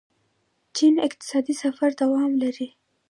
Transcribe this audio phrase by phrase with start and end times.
[0.03, 0.03] د
[0.75, 2.67] چین اقتصادي سفر دوام لري.